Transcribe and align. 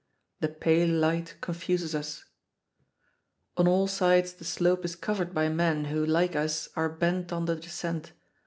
The 0.39 0.47
pale 0.49 0.87
light 0.89 1.35
confuses 1.41 1.93
us. 1.93 2.25
On 3.55 3.67
all 3.67 3.85
sides 3.85 4.33
the 4.33 4.43
slope 4.43 4.83
is 4.83 4.95
covered 4.95 5.31
by 5.31 5.47
men 5.47 5.85
who, 5.93 6.03
like 6.03 6.35
us, 6.35 6.69
are 6.75 6.89
bent 6.89 7.31
on 7.31 7.45
the 7.45 7.55
descent. 7.55 8.13